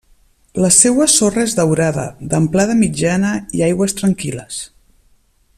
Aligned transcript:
La 0.63 0.69
seua 0.77 1.05
sorra 1.15 1.43
és 1.49 1.53
daurada, 1.59 2.07
d'amplada 2.33 2.79
mitjana 2.81 3.37
i 3.59 3.65
aigües 3.71 3.97
tranquil·les. 4.03 4.63